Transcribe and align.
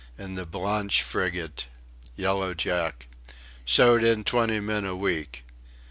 In 0.17 0.33
the 0.33 0.47
Blanche 0.47 1.03
frigate... 1.03 1.67
Yellow 2.15 2.55
Jack... 2.55 3.05
sewed 3.67 4.03
in 4.03 4.23
twenty 4.23 4.59
men 4.59 4.83
a 4.83 4.95
week... 4.95 5.43